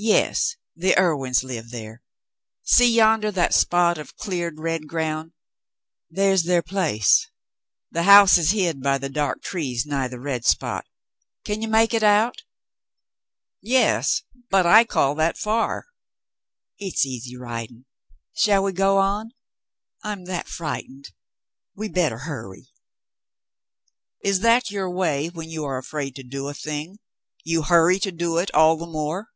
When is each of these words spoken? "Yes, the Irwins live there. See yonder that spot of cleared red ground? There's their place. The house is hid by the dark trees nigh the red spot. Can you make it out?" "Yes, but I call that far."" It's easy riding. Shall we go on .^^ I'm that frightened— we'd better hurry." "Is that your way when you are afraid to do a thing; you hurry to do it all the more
"Yes, 0.00 0.54
the 0.76 0.96
Irwins 0.96 1.42
live 1.42 1.70
there. 1.72 2.04
See 2.62 2.88
yonder 2.94 3.32
that 3.32 3.52
spot 3.52 3.98
of 3.98 4.14
cleared 4.16 4.60
red 4.60 4.86
ground? 4.86 5.32
There's 6.08 6.44
their 6.44 6.62
place. 6.62 7.28
The 7.90 8.04
house 8.04 8.38
is 8.38 8.52
hid 8.52 8.80
by 8.80 8.98
the 8.98 9.08
dark 9.08 9.42
trees 9.42 9.84
nigh 9.84 10.06
the 10.06 10.20
red 10.20 10.44
spot. 10.44 10.86
Can 11.44 11.62
you 11.62 11.66
make 11.66 11.92
it 11.92 12.04
out?" 12.04 12.44
"Yes, 13.60 14.22
but 14.48 14.64
I 14.66 14.84
call 14.84 15.16
that 15.16 15.36
far."" 15.36 15.86
It's 16.78 17.04
easy 17.04 17.36
riding. 17.36 17.84
Shall 18.32 18.62
we 18.62 18.70
go 18.72 18.98
on 18.98 19.26
.^^ 18.98 19.26
I'm 20.04 20.26
that 20.26 20.46
frightened— 20.46 21.10
we'd 21.74 21.92
better 21.92 22.18
hurry." 22.18 22.68
"Is 24.22 24.38
that 24.42 24.70
your 24.70 24.88
way 24.88 25.28
when 25.28 25.50
you 25.50 25.64
are 25.64 25.76
afraid 25.76 26.14
to 26.14 26.22
do 26.22 26.46
a 26.46 26.54
thing; 26.54 27.00
you 27.42 27.62
hurry 27.62 27.98
to 27.98 28.12
do 28.12 28.38
it 28.38 28.54
all 28.54 28.76
the 28.76 28.86
more 28.86 29.30